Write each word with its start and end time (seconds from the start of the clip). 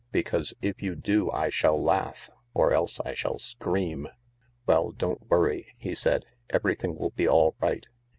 Because 0.11 0.55
if 0.63 0.81
you 0.81 0.95
do 0.95 1.29
I 1.29 1.49
shall 1.51 1.79
laugh— 1.79 2.31
or 2.55 2.73
else 2.73 2.99
I 3.01 3.13
shall 3.13 3.37
scream." 3.37 4.07
"Well, 4.65 4.89
don't 4.93 5.29
worry," 5.29 5.75
he 5.77 5.93
said; 5.93 6.25
"everything 6.49 6.95
will 6.97 7.11
be 7.11 7.27
all 7.29 7.53
right. 7.61 7.85